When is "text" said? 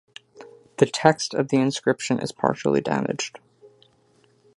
0.87-1.35